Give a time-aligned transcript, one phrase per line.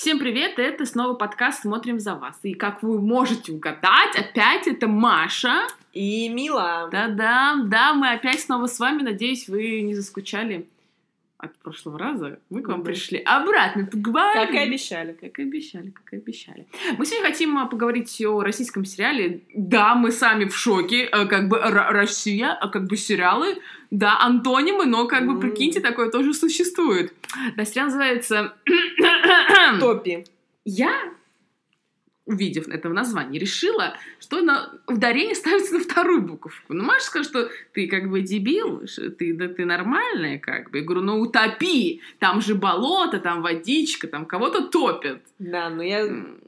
[0.00, 2.38] Всем привет, это снова подкаст «Смотрим за вас».
[2.44, 5.66] И как вы можете угадать, опять это Маша.
[5.92, 6.88] И Мила.
[6.92, 9.02] Да-да, да, мы опять снова с вами.
[9.02, 10.68] Надеюсь, вы не заскучали
[11.38, 12.40] от прошлого раза.
[12.50, 14.46] Мы к вам пришли обратно поговорить.
[14.46, 15.12] Как и обещали.
[15.12, 16.66] Как и обещали, как и обещали.
[16.98, 19.42] Мы сегодня хотим а, поговорить о российском сериале.
[19.54, 23.58] Да, мы сами в шоке, э, как бы Россия, а как бы сериалы,
[23.92, 25.40] да, антонимы, но как бы М.
[25.40, 27.12] прикиньте, такое тоже существует.
[27.56, 28.54] Да, сериал называется
[29.80, 30.24] Топи.
[30.64, 30.90] я,
[32.28, 36.74] увидев это в названии, решила, что на ударение ставится на вторую буковку.
[36.74, 38.82] Ну, Маша скажет, что ты как бы дебил,
[39.18, 40.78] ты, да ты нормальная как бы.
[40.78, 45.22] Я говорю, ну утопи, там же болото, там водичка, там кого-то топят.
[45.38, 46.38] Да, но я М,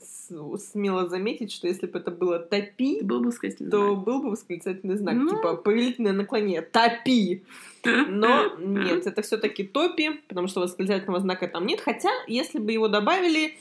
[0.00, 3.32] с- смела заметить, что если бы это было топи, был бы
[3.70, 5.14] то был бы восклицательный знак.
[5.14, 5.30] Ну.
[5.30, 6.62] Типа повелительное наклонение.
[6.62, 7.42] Топи!
[7.84, 11.80] Но нет, это все-таки топи, потому что восклицательного знака там нет.
[11.80, 13.54] Хотя, если бы его добавили,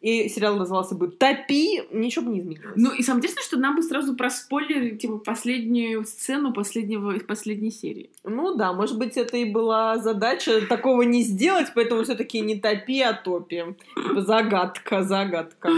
[0.00, 2.72] и сериал назывался бы Топи, ничего бы не изменилось.
[2.76, 8.10] Ну, и самое интересное, что нам бы сразу проспойлерили, типа, последнюю сцену последнего, последней серии.
[8.24, 13.00] Ну да, может быть, это и была задача такого не сделать, поэтому все-таки не топи,
[13.00, 13.76] а топи.
[13.94, 15.70] Типа Загадка, загадка.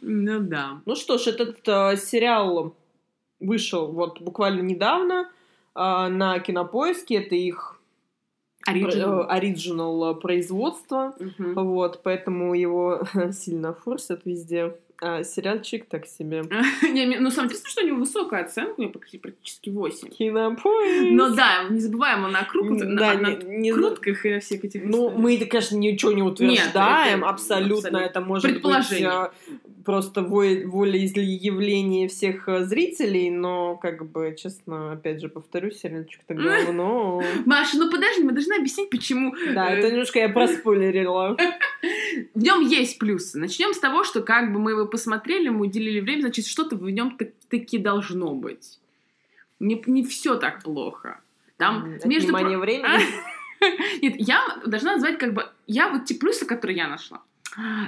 [0.00, 0.80] Ну да.
[0.86, 2.74] Ну что ж, этот э, сериал
[3.40, 5.28] вышел вот буквально недавно
[5.74, 7.16] э, на Кинопоиске.
[7.16, 7.79] Это их
[8.70, 9.20] Оригинал.
[9.22, 11.14] э, оригинал производства.
[11.18, 11.54] Мгм.
[11.54, 14.74] Вот, поэтому его сильно форсят везде.
[15.02, 16.42] А сериальчик так себе.
[16.82, 20.08] Не, ну, самое интересное, что у него высокая оценка, у него практи- практически 8.
[20.10, 21.12] Кинопоиск.
[21.12, 24.62] Но да, не забываем, он на, круг, Да, на, на не- не- крутках и всех
[24.62, 25.18] этих Ну, историях.
[25.18, 27.76] мы, это, конечно, ничего не утверждаем, это абсолютно.
[27.76, 27.96] абсолютно.
[27.96, 29.32] Это может быть а,
[29.90, 37.20] просто во- волеизъявление всех а, зрителей, но, как бы, честно, опять же, повторюсь, сериальчик-то говно.
[37.44, 39.34] Маша, ну подожди, мы должны объяснить, почему.
[39.52, 41.36] Да, э, это немножко я проспойлерила.
[42.34, 43.36] В нем есть плюсы.
[43.38, 46.88] Начнем с того, что как бы мы его посмотрели, мы уделили время, значит, что-то в
[46.88, 47.18] нем
[47.48, 48.78] таки должно быть.
[49.58, 51.20] Не, не все так плохо.
[51.56, 53.06] Там, между Отнимание про- времени.
[54.02, 55.46] Нет, я должна назвать как бы...
[55.66, 57.22] Я вот те плюсы, которые я нашла.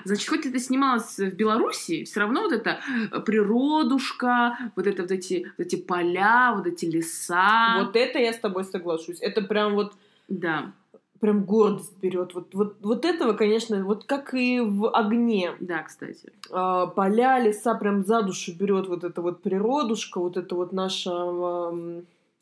[0.05, 2.81] Значит, хоть это снималось в Беларуси, все равно вот это
[3.13, 7.77] э, природушка, вот это вот эти, вот эти поля, вот эти леса.
[7.85, 9.19] Вот это я с тобой соглашусь.
[9.21, 9.93] Это прям вот
[10.29, 10.73] Да,
[11.21, 12.35] прям гордость берет.
[12.35, 15.53] Вот, вот, вот этого, конечно, вот как и в огне.
[15.61, 16.33] да, кстати.
[16.51, 21.11] А, поля, леса прям за душу берет вот эта вот природушка, вот это вот наша,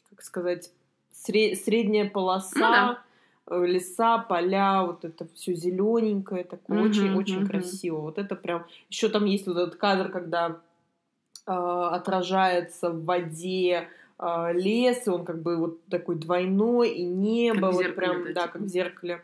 [0.09, 0.71] как сказать,
[1.13, 3.03] сре- средняя полоса, Ну да.
[3.51, 7.47] Э, леса, поля, вот это все зелененькое, такое Мгм, очень, очень мгм.
[7.47, 7.99] красиво.
[7.99, 8.67] Вот это прям.
[8.89, 10.61] Еще там есть вот этот кадр, когда
[11.47, 13.89] а, отражается в воде
[14.19, 18.49] а, лес, и он как бы вот такой двойной, и небо, Как вот прям, да,
[18.49, 19.23] как в зеркале.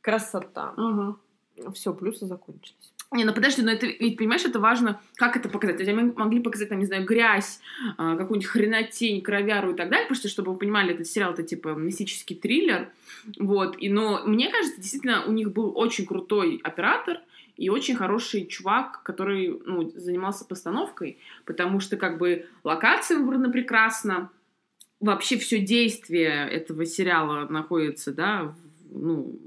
[0.00, 0.74] Красота.
[0.76, 1.16] Ага.
[1.72, 2.92] Все, плюсы закончились.
[3.12, 5.78] Не, ну подожди, но это, ведь, понимаешь, это важно, как это показать.
[5.78, 7.60] Хотя мы могли показать, там, не знаю, грязь,
[7.96, 11.68] а, какую-нибудь хренотень, кровяру и так далее, что, чтобы вы понимали, этот сериал, это, типа,
[11.68, 12.90] мистический триллер,
[13.38, 17.20] вот, и, но мне кажется, действительно, у них был очень крутой оператор
[17.56, 24.30] и очень хороший чувак, который, ну, занимался постановкой, потому что, как бы, локация выбрана прекрасно,
[24.98, 28.56] вообще все действие этого сериала находится, да, в,
[28.90, 29.38] ну,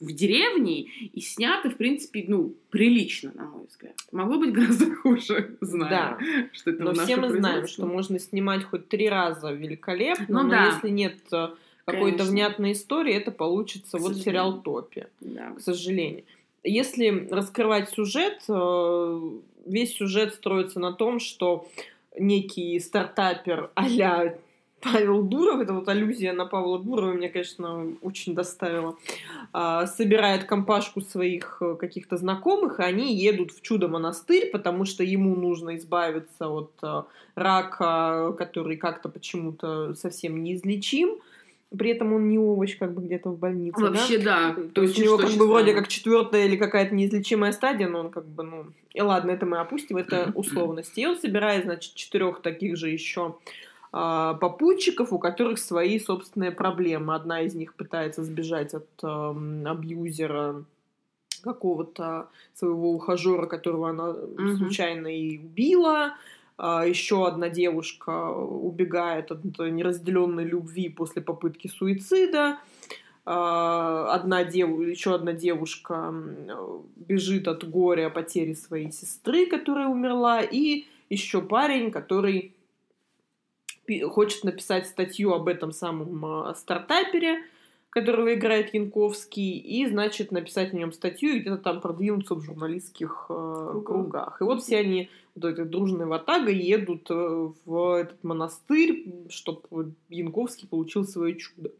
[0.00, 3.94] в деревне, и снято, в принципе, ну, прилично, на мой взгляд.
[4.12, 6.18] Могло быть гораздо хуже, знаю, Да.
[6.52, 10.50] что это Но все мы знаем, что можно снимать хоть три раза великолепно, Ну но
[10.50, 10.66] да.
[10.66, 11.48] если нет э,
[11.84, 14.24] какой-то внятной истории, это получится К вот сожалению.
[14.24, 15.50] сериал Топи, Да.
[15.52, 16.24] к сожалению.
[16.62, 19.20] Если раскрывать сюжет, э,
[19.66, 21.68] весь сюжет строится на том, что
[22.18, 23.88] некий стартапер а
[24.84, 28.96] Павел Дуров, это вот аллюзия на Павла Дурова меня, конечно, очень доставила,
[29.52, 35.34] а, собирает компашку своих э, каких-то знакомых, и они едут в Чудо-монастырь, потому что ему
[35.34, 37.02] нужно избавиться от э,
[37.34, 41.16] рака, который как-то почему-то совсем неизлечим.
[41.76, 43.80] При этом он не овощ, как бы где-то в больнице.
[43.80, 43.98] да?
[43.98, 44.54] Вообще, да.
[44.74, 48.10] То есть у него как бы вроде как четвертая или какая-то неизлечимая стадия, но он
[48.10, 48.66] как бы, ну...
[48.92, 51.00] И ладно, это мы опустим, это условности.
[51.00, 53.36] И он собирает, значит, четырех таких же еще
[53.94, 57.14] попутчиков, у которых свои собственные проблемы.
[57.14, 60.64] Одна из них пытается сбежать от ам, абьюзера
[61.42, 64.56] какого-то своего ухажера, которого она Мгм.
[64.56, 66.14] случайно и убила.
[66.56, 72.58] А, Еще одна девушка убегает от неразделенной любви после попытки суицида.
[73.26, 74.70] А, Одна дев...
[74.80, 76.12] еще одна девушка
[76.96, 82.53] бежит от горя потери своей сестры, которая умерла, и еще парень, который
[84.08, 87.42] хочет написать статью об этом самом а, стартапере,
[87.94, 93.26] которого играет Янковский, и, значит, написать о нем статью и где-то там продвинуться в журналистских
[93.28, 94.40] э, кругах.
[94.40, 100.66] И вот все они, вот этой дружной ватагой, едут э, в этот монастырь, чтобы Янковский
[100.66, 101.70] получил свое чудо.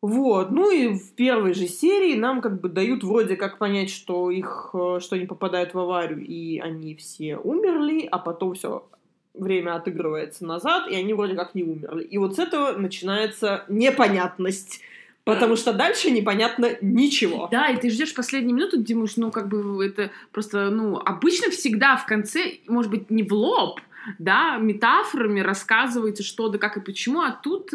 [0.00, 4.32] Вот, ну и в первой же серии нам как бы дают вроде как понять, что
[4.32, 8.84] их, э, что они попадают в аварию, и они все умерли, а потом все
[9.34, 12.04] время отыгрывается назад, и они вроде как не умерли.
[12.04, 14.80] И вот с этого начинается непонятность.
[15.24, 17.48] Потому что дальше непонятно ничего.
[17.50, 21.96] Да, и ты ждешь последнюю минуту, думаешь, ну, как бы это просто, ну, обычно всегда
[21.96, 23.80] в конце, может быть, не в лоб,
[24.18, 27.70] да, метафорами рассказывается, что да как и почему, а тут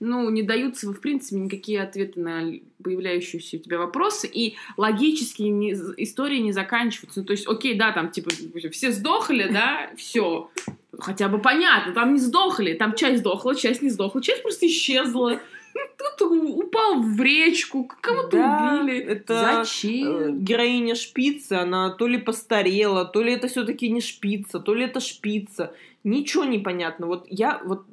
[0.00, 2.52] ну, не даются, в принципе, никакие ответы на
[2.82, 7.20] появляющиеся у тебя вопросы, и логически не, истории не заканчиваются.
[7.20, 8.30] Ну, то есть, окей, да, там, типа,
[8.70, 10.50] все сдохли, да, все.
[10.98, 15.40] Хотя бы понятно, там не сдохли, там часть сдохла, часть не сдохла, часть просто исчезла.
[15.72, 18.98] Тут упал в речку, кого-то да, убили.
[18.98, 20.16] Это Зачем?
[20.16, 24.84] Э, героиня шпица, она то ли постарела, то ли это все-таки не шпица, то ли
[24.84, 25.72] это шпица.
[26.02, 27.06] Ничего не понятно.
[27.06, 27.84] Вот я вот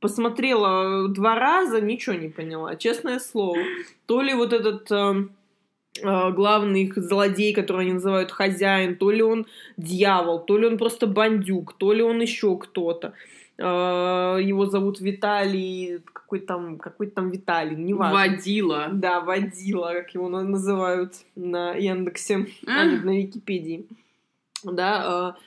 [0.00, 3.58] посмотрела два раза, ничего не поняла, честное слово.
[4.06, 5.14] То ли вот этот э, э,
[6.02, 9.46] главный их злодей, который они называют хозяин, то ли он
[9.76, 13.12] дьявол, то ли он просто бандюк, то ли он еще кто-то.
[13.60, 18.18] Э, его зовут Виталий, какой там, какой там Виталий, неважно.
[18.18, 18.88] Водила.
[18.90, 23.86] Да, водила, как его называют на Яндексе, а на Википедии.
[24.64, 25.40] Да, э,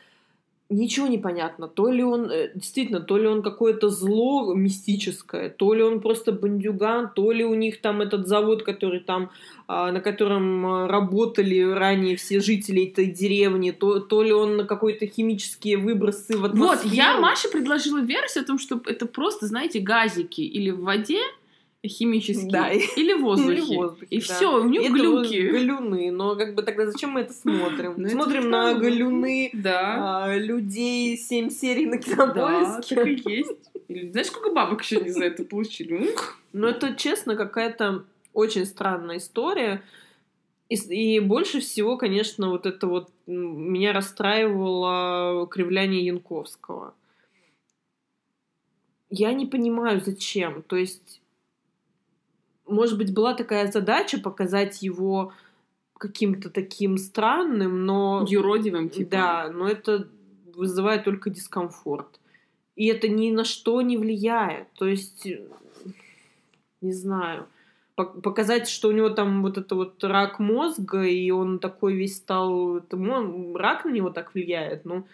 [0.69, 1.67] ничего не понятно.
[1.67, 6.31] То ли он, э, действительно, то ли он какое-то зло мистическое, то ли он просто
[6.31, 9.29] бандюган, то ли у них там этот завод, который там,
[9.67, 15.05] а, на котором а, работали ранее все жители этой деревни, то, то ли он какой-то
[15.05, 16.89] химические выбросы в атмосферу.
[16.89, 21.19] Вот, я Маше предложила версию о том, что это просто, знаете, газики или в воде,
[21.87, 22.71] химические да.
[22.71, 23.61] или в воздухе.
[23.61, 24.23] Или воздухе и да.
[24.23, 25.51] все, у это глюки.
[25.51, 25.82] Галюны.
[26.33, 27.93] Но как бы тогда зачем мы это смотрим?
[27.95, 30.23] Ну, смотрим на галюны да.
[30.25, 32.95] а, людей семь серий на кинопоиске.
[32.95, 33.71] Да, так и есть.
[33.87, 36.15] Или, знаешь, сколько бабок еще не за это получили?
[36.53, 39.83] Ну, это, честно, какая-то очень странная история.
[40.69, 46.95] И, и больше всего, конечно, вот это вот меня расстраивало кривляние Янковского.
[49.11, 50.63] Я не понимаю, зачем.
[50.63, 51.21] То есть
[52.65, 55.33] может быть, была такая задача показать его
[56.03, 58.25] каким-то таким странным, но...
[58.27, 59.11] Юродивым, типа.
[59.11, 60.09] Да, но это
[60.53, 62.19] вызывает только дискомфорт.
[62.75, 64.67] И это ни на что не влияет.
[64.73, 65.25] То есть,
[66.81, 67.47] не знаю,
[67.95, 72.79] показать, что у него там вот это вот рак мозга, и он такой весь стал...
[72.79, 72.97] Это,
[73.55, 75.05] рак на него так влияет, но...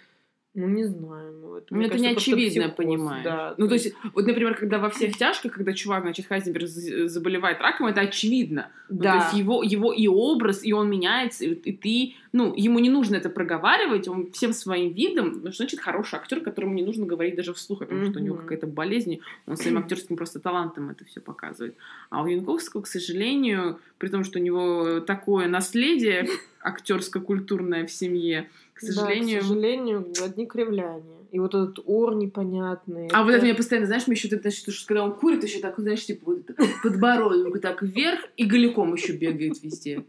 [0.55, 1.33] Ну, ну, не знаю.
[1.33, 3.23] Ну, это, ну, это кажется, не очевидно, понимаешь.
[3.23, 7.61] Да, ну, то есть, вот, например, когда во всех тяжких, когда чувак, значит, Хайзенберг заболевает
[7.61, 8.71] раком, это очевидно.
[8.89, 9.11] Ну, да.
[9.11, 12.89] то есть, его, его и образ, и он меняется, и, и ты, ну, ему не
[12.89, 17.35] нужно это проговаривать, он всем своим видом, ну, значит, хороший актер, которому не нужно говорить
[17.35, 18.09] даже вслух, потому mm-hmm.
[18.09, 21.75] что у него какая-то болезнь, он своим актерским просто талантом это все показывает.
[22.09, 26.27] А у Янковского, к сожалению, при том, что у него такое наследие
[26.61, 29.39] актерско-культурное в семье, к сожалению...
[29.39, 31.19] Да, к сожалению, одни кривляния.
[31.31, 33.07] И вот этот ор непонятный.
[33.07, 33.23] А это...
[33.23, 36.05] вот это мне постоянно, знаешь, мне еще, значит, что, когда он курит, еще так, знаешь,
[36.05, 36.45] типа вот
[36.83, 40.03] подбородок так вверх и голиком еще бегает везде.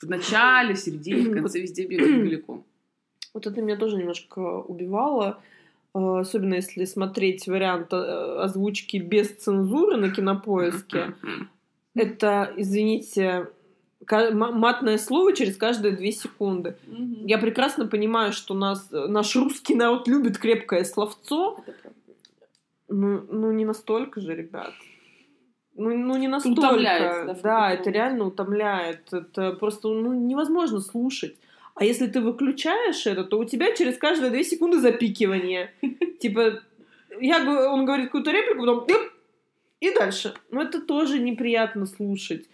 [0.00, 2.64] В начале, в середине, в конце везде бегает голиком.
[3.32, 5.40] Вот это меня тоже немножко убивало.
[5.94, 7.96] А, особенно если смотреть вариант э,
[8.42, 11.14] озвучки без цензуры на кинопоиске.
[11.94, 13.48] Это, извините,
[14.10, 16.76] матное слово через каждые две секунды.
[16.86, 17.26] Угу.
[17.26, 21.64] Я прекрасно понимаю, что нас, наш русский народ любит крепкое словцо.
[22.88, 24.72] Ну, ну, не настолько же, ребят.
[25.74, 26.60] Ну, ну не настолько.
[26.60, 29.12] Утомляет, да, да это реально утомляет.
[29.12, 31.36] Это просто ну, невозможно слушать.
[31.74, 35.72] А если ты выключаешь это, то у тебя через каждые две секунды запикивание.
[36.20, 36.60] Типа,
[37.20, 37.38] я,
[37.72, 39.02] он говорит какую-то реплику, потом
[39.80, 40.34] и дальше.
[40.50, 42.46] Ну, это тоже неприятно слушать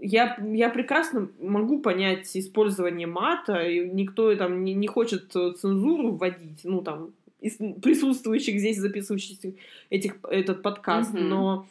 [0.00, 6.60] я, я прекрасно могу понять использование мата, и никто там не, не хочет цензуру вводить,
[6.64, 9.38] ну, там, из присутствующих здесь, записывающих
[9.88, 11.24] этих, этот подкаст, mm-hmm.
[11.24, 11.66] но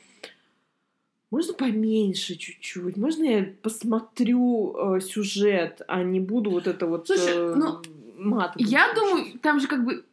[1.32, 7.34] можно поменьше чуть-чуть, можно я посмотрю э, сюжет, а не буду вот это вот Слушай,
[7.36, 7.82] э, ну,
[8.18, 8.54] мат.
[8.58, 10.04] Я думаю, там же как бы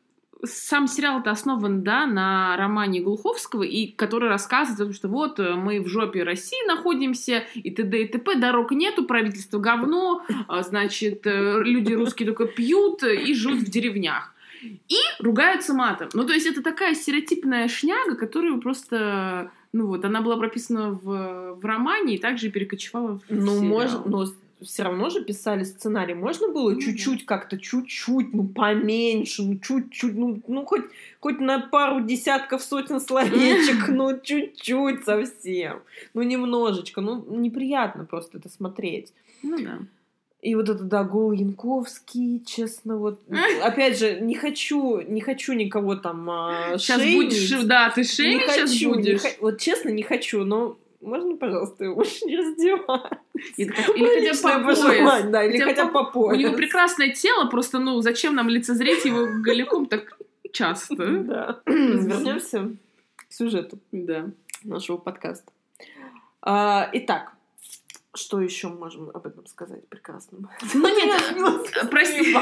[0.44, 5.40] сам сериал это основан, да, на романе Глуховского, и который рассказывает о том, что вот
[5.40, 8.02] э, мы в жопе России находимся, и т.д.
[8.02, 8.34] и т.п.
[8.36, 14.32] Дорог нету, правительство говно, а, значит, э, люди русские только пьют и живут в деревнях.
[14.62, 16.08] И ругаются матом.
[16.14, 21.54] Ну, то есть это такая стереотипная шняга, которую просто Ну вот, она была прописана в,
[21.60, 23.64] в романе и также перекочевала в Ну, сериал.
[23.64, 24.26] можно, но
[24.62, 26.14] все равно же писали сценарий.
[26.14, 30.84] Можно было Ну чуть-чуть как-то, чуть-чуть, ну, поменьше, ну, чуть-чуть, ну, ну хоть,
[31.20, 35.80] хоть на пару десятков, сотен словечек, ну, чуть-чуть совсем.
[36.14, 37.00] Ну, немножечко.
[37.00, 39.12] Ну, неприятно просто это смотреть.
[39.42, 39.78] Ну да.
[40.42, 43.20] И вот это, да, Гол Янковский, честно, вот...
[43.62, 47.30] Опять же, не хочу, не хочу никого там а, Сейчас шеймить.
[47.30, 49.22] будешь, да, ты Не шеймить сейчас хочу, не будешь.
[49.22, 53.12] хо- Вот честно, не хочу, но можно, пожалуйста, его больше не раздевать?
[53.56, 55.24] Или хотя бы по пояс.
[55.30, 59.86] Да, или Хотя хотя У него прекрасное тело, просто, ну, зачем нам лицезреть его голиком
[59.86, 60.18] так
[60.52, 60.94] часто?
[60.96, 61.60] Да.
[61.66, 62.70] Вернемся
[63.16, 64.26] к сюжету Да.
[64.64, 65.52] нашего подкаста.
[66.42, 67.32] А, Итак,
[68.16, 70.48] что еще можем об этом сказать прекрасном?
[70.74, 72.32] Ну нет, прости.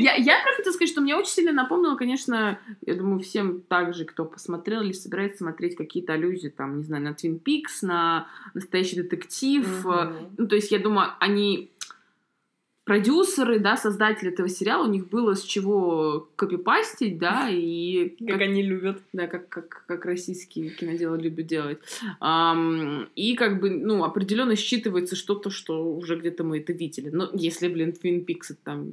[0.00, 4.04] Я, я хотела сказать, что мне очень сильно напомнило, конечно, я думаю, всем так же,
[4.04, 8.96] кто посмотрел или собирается смотреть какие-то аллюзии, там, не знаю, на Twin Peaks, на настоящий
[8.96, 9.84] детектив.
[9.84, 10.34] Мгм.
[10.36, 11.70] Ну, то есть, я думаю, они
[12.86, 18.62] продюсеры, да, создатели этого сериала, у них было с чего копипастить, да, и Как они
[18.62, 19.02] любят.
[19.12, 21.78] да, как, как, как российские киноделы любят делать.
[22.20, 27.10] Ам, и как бы, ну, определенно считывается что-то, что уже где-то мы это видели.
[27.10, 28.92] Но если, блин, Twin Peaks это там,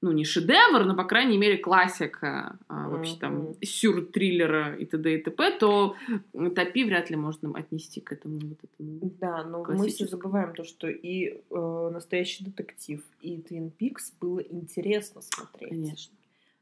[0.00, 5.14] ну, не шедевр, но, по крайней мере, классика а, вообще там сюр-триллера и т.д.
[5.14, 5.96] и т.п., то
[6.32, 9.00] Топи вряд ли можно отнести к этому вот этому.
[9.20, 14.38] Да, но мы все забываем то, что и э, настоящий детектив, и Твин Пикс было
[14.38, 15.70] интересно смотреть.
[15.70, 16.14] Конечно.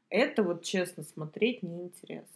[0.09, 2.27] Это вот честно смотреть неинтересно.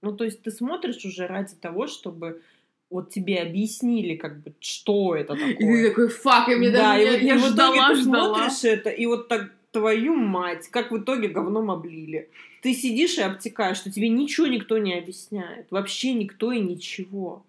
[0.00, 2.40] Ну, то есть ты смотришь уже ради того, чтобы
[2.88, 5.50] вот тебе объяснили, как бы, что это такое.
[5.50, 7.88] И ты такой, фак, я мне да, даже, и я, вот, я и итоге ждала,
[7.88, 8.48] ты ждала.
[8.48, 12.30] смотришь это, и вот так твою мать, как в итоге говном облили.
[12.62, 15.66] Ты сидишь и обтекаешь, что тебе ничего никто не объясняет.
[15.70, 17.44] Вообще никто и ничего.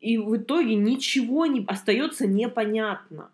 [0.00, 3.30] И в итоге ничего не остается непонятно.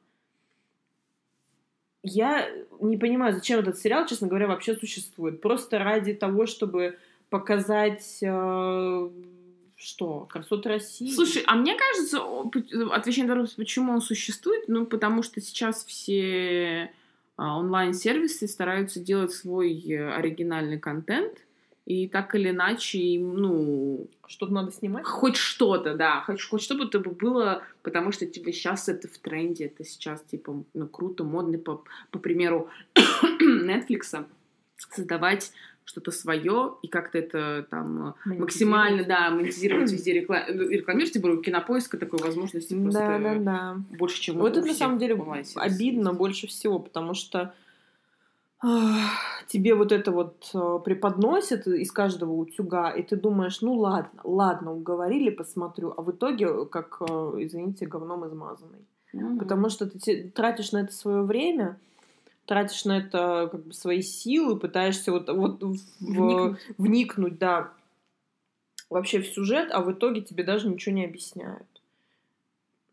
[2.04, 2.48] Я
[2.80, 5.40] не понимаю, зачем этот сериал, честно говоря, вообще существует.
[5.40, 6.96] Просто ради того, чтобы
[7.28, 9.10] показать э,
[9.74, 10.28] что?
[10.30, 11.10] Красоты России?
[11.10, 12.22] Слушай, а мне кажется,
[12.94, 16.92] отвечая на вопрос, почему он существует, ну, потому что сейчас все
[17.40, 21.44] онлайн-сервисы стараются делать свой э, оригинальный контент,
[21.86, 25.04] и так или иначе, ну, что-то надо снимать?
[25.04, 29.18] хоть что-то, да, хоть, хоть что-то это бы было, потому что, типа, сейчас это в
[29.18, 32.68] тренде, это сейчас, типа, ну, круто, модно, по, по примеру
[33.42, 34.24] Netflix,
[34.76, 35.52] создавать
[35.90, 41.22] что-то свое и как-то это там э, максимально, да, монетизировать везде, рекла- э, рекламировать, тем
[41.22, 43.76] более у кинопоиска такой возможности просто Да, да, да.
[43.98, 45.20] больше, чем Вот это на самом деле
[45.56, 47.52] обидно больше всего, потому что
[49.48, 54.74] тебе вот это вот э, преподносят из каждого утюга, и ты думаешь, ну ладно, ладно,
[54.74, 58.86] уговорили, посмотрю, а в итоге, как, э, извините, говном измазанный.
[59.14, 59.38] Мгм.
[59.38, 61.78] Потому что ты тратишь на это свое время,
[62.50, 66.58] тратишь на это как бы свои силы, пытаешься вот, вот в- Вникнуть.
[66.78, 67.72] вникнуть, да,
[68.90, 71.68] вообще в сюжет, а в итоге тебе даже ничего не объясняют.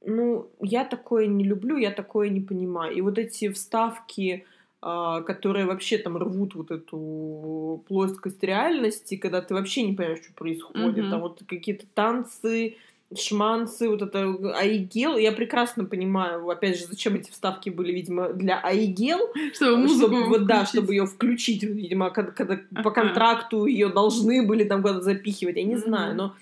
[0.05, 2.93] Ну, я такое не люблю, я такое не понимаю.
[2.93, 4.45] И вот эти вставки,
[4.79, 10.33] а, которые вообще там рвут вот эту плоскость реальности, когда ты вообще не понимаешь, что
[10.33, 11.05] происходит.
[11.05, 11.09] Мгм.
[11.09, 12.77] Там вот какие-то танцы,
[13.15, 15.17] шманцы, вот это Айгел.
[15.17, 19.19] Я прекрасно понимаю, опять же, зачем эти вставки были, видимо, для Айгел.
[19.53, 22.91] Чтобы музыку Чтобы, вот, да, чтобы ее включить, видимо, когда, когда по Ага.
[22.91, 26.35] контракту ее должны были там куда-то запихивать, я не знаю, но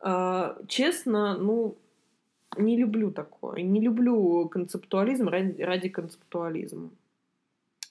[0.00, 1.76] а, честно, ну,
[2.56, 6.90] не люблю такое, не люблю концептуализм ради, ради концептуализма.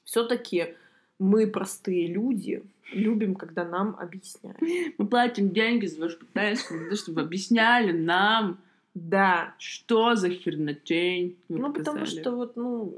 [0.03, 0.75] Все-таки
[1.19, 4.57] мы простые люди, любим, когда нам объясняют.
[4.97, 8.57] Мы платим деньги за ваш того, чтобы объясняли нам,
[8.93, 12.97] Да, что за хернотень ну потому что вот, ну,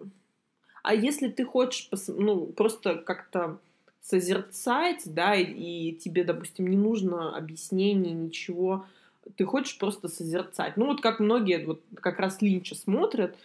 [0.82, 3.60] а если ты хочешь, пос- ну, просто как-то
[4.02, 5.44] созерцать, да, и,
[5.90, 8.86] и тебе, допустим, не нужно объяснений, ничего,
[9.36, 10.78] ты хочешь просто созерцать.
[10.78, 13.36] Ну, вот как многие, вот как раз Линча смотрят,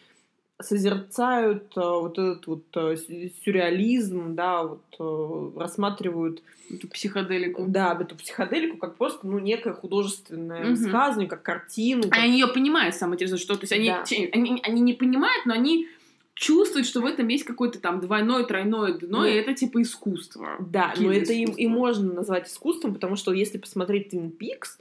[0.65, 7.65] созерцают э, вот этот вот э, сю- сюрреализм, да, вот э, рассматривают, Эту психоделику.
[7.69, 10.71] да, эту психоделику как просто, ну, некое художественное Мгм.
[10.75, 12.05] высказывание, как картину.
[12.07, 14.05] А как- они ее понимают, самое интересное, что, то есть они, Да.
[14.33, 15.89] они, они не понимают, но они
[16.35, 20.57] чувствуют, что в этом есть какое-то там двойное, тройное дно, Ну, и это типа искусство.
[20.59, 24.81] Да, но это и, и можно назвать искусством, потому что если посмотреть Twin Peaks,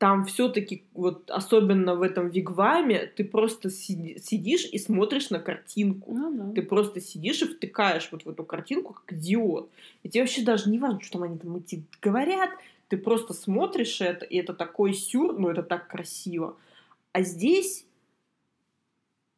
[0.00, 6.14] там все-таки вот особенно в этом вигваме ты просто сиди- сидишь и смотришь на картинку.
[6.14, 6.54] Ну да.
[6.54, 9.68] Ты просто сидишь и втыкаешь вот в эту картинку как идиот.
[10.02, 12.48] И тебе вообще даже не важно, что там они там эти говорят.
[12.88, 16.56] ты просто смотришь это, и это такой сюр, ну это так красиво.
[17.12, 17.84] А здесь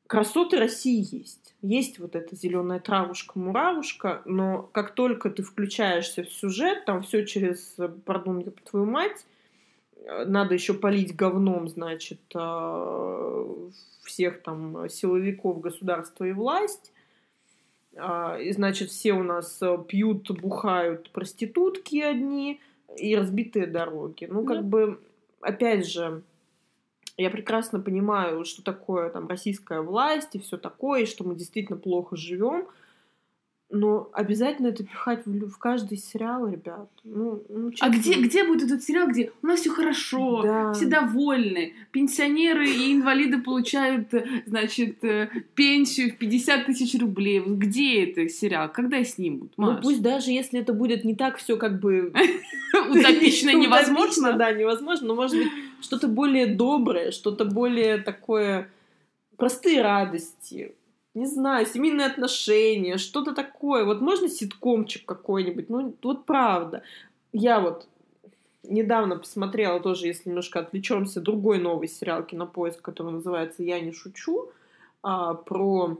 [0.06, 1.56] красоты России есть.
[1.60, 7.76] Есть вот эта зеленая травушка-муравушка, но как только ты включаешься в сюжет, там все через,
[8.04, 9.26] пардон, я твою мать,
[10.06, 13.68] надо еще полить говном, значит, э,
[14.02, 16.92] всех там силовиков государства и власть.
[17.96, 22.60] А, и, значит, все у нас э, пьют, бухают проститутки одни
[22.96, 24.26] и разбитые дороги.
[24.30, 24.62] Ну, как да.
[24.62, 25.00] бы,
[25.40, 26.22] опять же,
[27.16, 31.78] я прекрасно понимаю, что такое там российская власть и все такое, и что мы действительно
[31.78, 32.66] плохо живем.
[33.72, 36.88] Но обязательно это пихать в, в каждый сериал, ребят.
[37.04, 40.72] Ну, ну, а где, где будет этот сериал, где у нас все хорошо, да.
[40.74, 44.08] все довольны, пенсионеры и инвалиды получают,
[44.46, 47.42] значит, э, пенсию в 50 тысяч рублей.
[47.44, 48.70] Где это сериал?
[48.70, 49.52] Когда снимут?
[49.56, 49.76] Ну, Маш?
[49.76, 52.12] Ну пусть даже если это будет не так все как бы
[52.90, 54.32] утопично невозможно.
[54.34, 58.68] Да, невозможно, но может быть что-то более доброе, что-то более такое
[59.36, 60.74] простые радости,
[61.14, 63.84] не знаю, семейные отношения, что-то такое.
[63.84, 65.68] Вот можно ситкомчик какой-нибудь?
[65.68, 66.82] Ну, вот правда.
[67.32, 67.86] Я вот
[68.62, 74.50] недавно посмотрела тоже, если немножко отвлечемся, другой новый сериал Кинопоиск, который называется «Я не шучу»,
[75.02, 75.98] а, про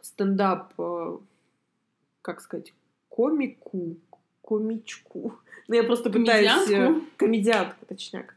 [0.00, 1.18] стендап, а,
[2.22, 2.72] как сказать,
[3.08, 3.96] комику,
[4.42, 5.34] комичку.
[5.68, 6.48] Ну, я просто пытаюсь...
[6.48, 7.00] Комедиантку?
[7.00, 8.34] Э, комедиантка, точняк.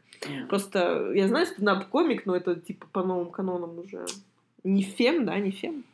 [0.48, 4.04] Просто я знаю стендап-комик, но это типа по новым канонам уже
[4.64, 5.84] не фем, да, не фем.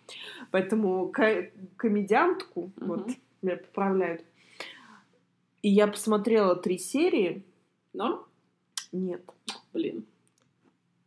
[0.50, 2.86] Поэтому ко- комедиантку, uh-huh.
[2.86, 3.10] вот,
[3.42, 4.24] меня поправляют.
[5.62, 7.42] И я посмотрела три серии.
[7.92, 8.26] Но?
[8.92, 9.22] Нет.
[9.72, 10.04] Блин.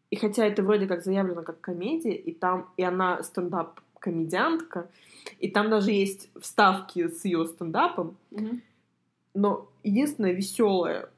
[0.10, 4.90] И хотя это вроде как заявлено как комедия, и там, и она стендап-комедиантка,
[5.40, 8.60] и там даже есть вставки с ее стендапом, угу.
[9.34, 11.10] но единственное веселое,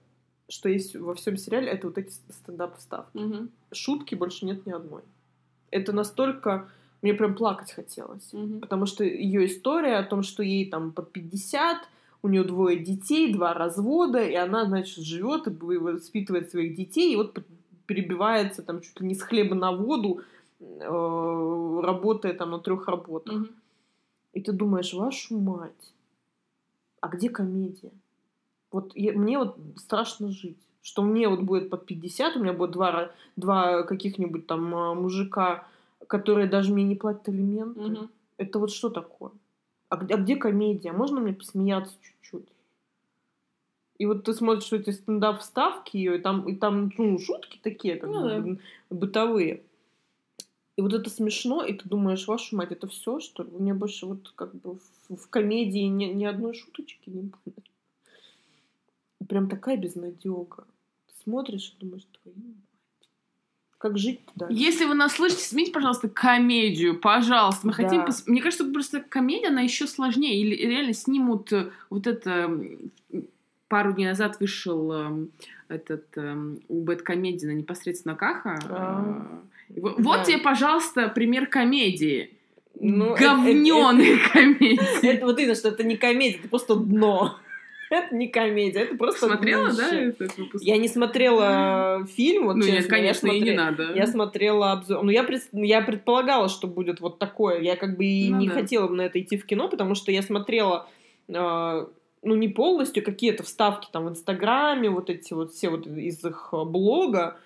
[0.47, 3.15] что есть во всем сериале, это вот эти стендап-вставки.
[3.15, 3.47] Угу.
[3.71, 5.03] Шутки больше нет ни одной
[5.71, 6.69] это настолько...
[7.01, 8.33] Мне прям плакать хотелось.
[8.33, 8.59] Mm-hmm.
[8.59, 11.77] Потому что ее история о том, что ей там под 50,
[12.21, 17.15] у нее двое детей, два развода, и она, значит, живет и воспитывает своих детей, и
[17.15, 17.37] вот
[17.85, 20.21] перебивается там чуть ли не с хлеба на воду,
[20.59, 23.43] э, работая там на трех работах.
[23.43, 23.55] Mm-hmm.
[24.33, 25.93] И ты думаешь, вашу мать,
[26.99, 27.91] а где комедия?
[28.71, 32.71] Вот я, мне вот страшно жить что мне вот будет под 50, у меня будет
[32.71, 35.67] два, два каких-нибудь там а, мужика,
[36.07, 37.79] которые даже мне не платят алименты.
[37.81, 38.09] Угу.
[38.37, 39.31] Это вот что такое?
[39.89, 40.91] А где, а где комедия?
[40.91, 42.47] Можно мне посмеяться чуть-чуть?
[43.97, 48.09] И вот ты смотришь эти стендап-вставки ее, и там, и там ну, шутки такие, как
[48.09, 48.95] ну, бы, да.
[48.95, 49.63] бытовые.
[50.77, 53.49] И вот это смешно, и ты думаешь, вашу мать, это все, что ли?
[53.51, 57.68] У меня больше вот как бы в, в комедии ни, ни одной шуточки не будет
[59.29, 60.65] прям такая безнадега.
[61.23, 62.55] Смотришь и думаешь, твою мать.
[63.77, 64.53] Как жить дальше?
[64.53, 67.65] Если вы нас слышите, смените, пожалуйста, комедию, пожалуйста.
[67.65, 67.83] Мы да.
[67.83, 68.05] хотим...
[68.05, 68.27] Пос...
[68.27, 70.41] Мне кажется, просто комедия, она еще сложнее.
[70.41, 72.51] Или реально снимут э, вот это...
[73.69, 75.29] Пару дней назад вышел эм,
[75.67, 78.57] этот эм, у Бэткомедина непосредственно Каха.
[78.67, 80.23] А, вот да.
[80.23, 82.33] тебе, пожалуйста, пример комедии.
[82.79, 85.05] Ну, Говнёной комедии.
[85.07, 87.37] Это вот именно, что это не комедия, это просто дно.
[87.91, 90.63] Это не комедия, это просто Смотрела, да, этот выпуск?
[90.63, 93.93] Я не смотрела фильм, вот Ну нет, конечно, и не надо.
[93.95, 95.03] Я смотрела обзор.
[95.03, 97.61] Ну, я, я предполагала, что будет вот такое.
[97.61, 100.21] Я как бы и ну, не хотела на это идти в кино, потому что я
[100.21, 100.87] смотрела
[101.27, 101.33] э,
[102.21, 106.49] ну, не полностью, какие-то вставки там в Инстаграме, вот эти вот все вот из их
[106.51, 107.37] блога,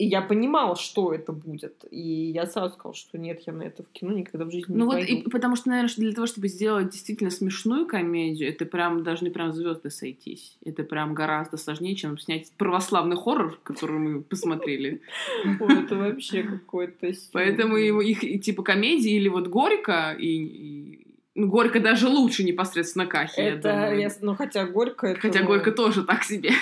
[0.00, 1.84] и я понимала, что это будет.
[1.90, 4.78] И я сразу сказала, что нет, я на это в кино никогда в жизни ну
[4.78, 5.12] не вот пойду.
[5.12, 9.52] И, потому что, наверное, для того, чтобы сделать действительно смешную комедию, это прям должны прям
[9.52, 10.56] звезды сойтись.
[10.64, 15.02] Это прям гораздо сложнее, чем снять православный хоррор, который мы посмотрели.
[15.44, 22.42] Это вообще какой-то Поэтому их типа комедии или вот Горько и ну, Горько даже лучше
[22.42, 25.08] непосредственно Кахи, это, я Ну, хотя Горько...
[25.08, 25.20] Это...
[25.20, 26.52] Хотя Горько тоже так себе.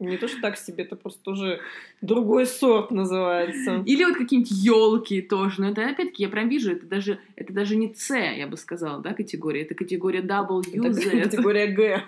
[0.00, 1.60] Не то, что так себе, это просто уже
[2.00, 3.82] другой сорт называется.
[3.84, 5.60] Или вот какие-нибудь елки тоже.
[5.60, 9.02] Но это опять-таки я прям вижу, это даже, это даже не С, я бы сказала,
[9.02, 9.62] да, категория.
[9.62, 11.10] Это категория W, это Z.
[11.24, 12.02] категория Г.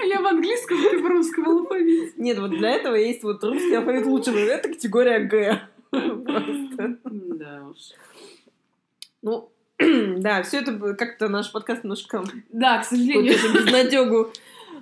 [0.00, 2.12] Я в английском, ты в русском алфавите.
[2.16, 5.62] Нет, вот для этого есть вот русский алфавит лучше, но это категория Г.
[5.90, 6.98] Просто.
[7.04, 7.78] Да уж.
[9.22, 12.24] Ну, да, все это как-то наш подкаст немножко...
[12.50, 13.34] Да, к сожалению.
[13.54, 14.32] Безнадегу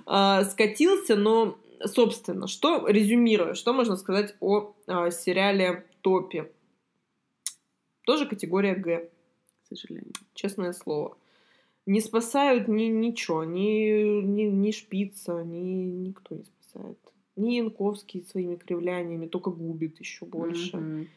[0.07, 6.51] э, скатился, но, собственно, что, резюмируя, что можно сказать о э, сериале «Топи»?
[8.05, 9.09] Тоже категория «Г».
[9.63, 10.13] К сожалению.
[10.33, 11.17] Честное слово.
[11.85, 16.99] Не спасают ни ничего, ни, ни, ни шпица, ни никто не спасает.
[17.35, 20.77] Ни Янковский своими кривляниями, только губит еще больше.
[20.77, 21.07] Мгм.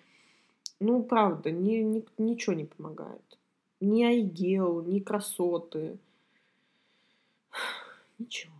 [0.80, 3.38] Ну, правда, ни, ни- ничего не помогает.
[3.80, 5.98] Ни айгел, ни красоты.
[8.18, 8.59] Ничего.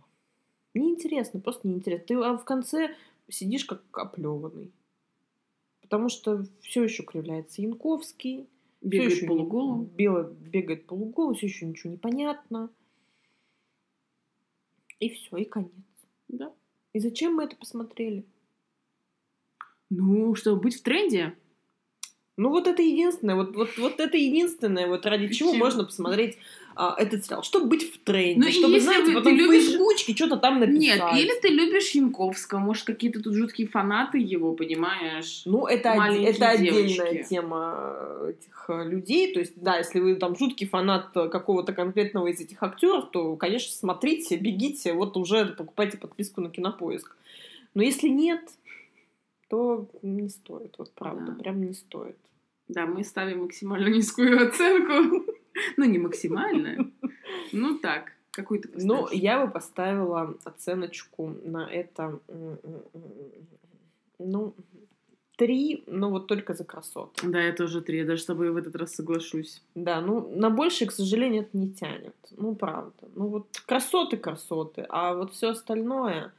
[0.73, 2.05] Неинтересно, просто неинтересно.
[2.05, 2.95] Ты а в конце
[3.29, 4.71] сидишь как оплеванный.
[5.81, 8.47] Потому что все еще кривляется Янковский.
[8.81, 9.83] Бегает ещё не- полуголым.
[9.85, 12.69] бело- бегает полуголым, все еще ничего не понятно.
[14.99, 15.71] И все, и конец.
[16.27, 16.53] Да.
[16.93, 18.25] И зачем мы это посмотрели?
[19.89, 21.35] Ну, чтобы быть в тренде.
[22.37, 25.53] Ну вот это единственное, вот, вот, вот это единственное, вот ради Чего?
[25.53, 26.37] можно посмотреть
[26.83, 29.65] а, этот сериал, чтобы быть в тренде, Ну чтобы, знаете, вы- потом ты в любишь-
[29.67, 30.79] фейсбучке что-то там написать.
[30.81, 35.43] Нет, или ты любишь Янковского, может, какие-то тут жуткие фанаты его, понимаешь?
[35.45, 37.25] Ну, это, это отдельная девочки.
[37.29, 37.97] тема
[38.29, 39.33] этих э, людей.
[39.33, 43.35] То есть, да, если вы там жуткий фанат э, какого-то конкретного из этих актеров, то,
[43.35, 47.15] конечно, смотрите, бегите, вот уже покупайте подписку на кинопоиск.
[47.73, 48.41] Но если нет,
[49.49, 51.43] то не стоит, вот правда, Да.
[51.43, 52.17] прям не стоит.
[52.67, 55.25] Да, мы ставим максимально низкую оценку.
[55.77, 56.91] Ну, не максимально.
[57.51, 59.21] Ну, так, какую-то Ну, поставишь?
[59.21, 62.19] я бы поставила оценочку на это,
[64.19, 64.53] ну,
[65.37, 67.27] три, но вот только за красоты.
[67.27, 69.63] Да, я тоже три, я даже с тобой в этот раз соглашусь.
[69.75, 72.15] Да, ну, на больше, к сожалению, это не тянет.
[72.37, 73.07] Ну, правда.
[73.15, 76.31] Ну, вот красоты, красоты, а вот все остальное,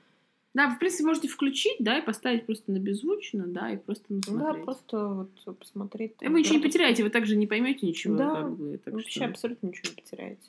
[0.55, 4.05] Да, вы, в принципе, можете включить, да, и поставить просто на беззвучно, да, и просто
[4.09, 4.65] да, насмотреть.
[4.65, 6.13] просто вот посмотреть.
[6.21, 8.17] И Вы ничего не потеряете, вы также не поймете ничего.
[8.17, 10.43] Да, как бы, так Вообще что- абсолютно ничего не потеряете.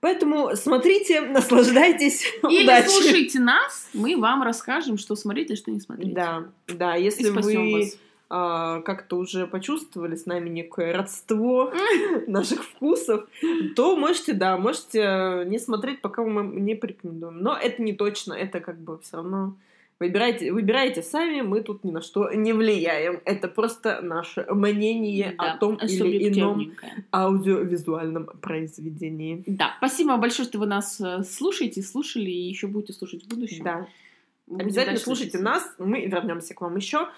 [0.00, 2.88] Поэтому смотрите, наслаждайтесь, Или удачи.
[2.88, 6.14] слушайте нас, мы вам расскажем, что смотреть, а что не смотреть.
[6.14, 7.98] Да, да, если вы вас.
[8.32, 11.72] А, как-то уже почувствовали с нами некое родство
[12.28, 13.26] наших вкусов,
[13.74, 17.38] то можете, да, можете не смотреть, пока мы не порекомендуем.
[17.38, 19.56] Но это не точно, это как бы все равно
[19.98, 23.20] выбирайте, выбирайте сами, мы тут ни на что не влияем.
[23.24, 26.72] Это просто наше мнение Да, о том или ином
[27.12, 29.42] аудиовизуальном произведении.
[29.46, 33.64] Да, спасибо большое, что вы нас э, слушаете, слушали и еще будете слушать в будущем.
[33.64, 33.88] Да.
[34.46, 37.08] Будем Обязательно слушайте нас, мы вернемся к вам еще.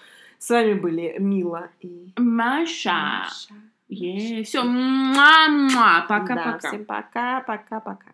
[0.43, 2.91] С вами были Мила и Маша.
[2.91, 3.53] Маша.
[4.43, 4.61] Все,
[6.05, 6.51] пока-пока.
[6.51, 8.11] Да, всем пока, пока, пока.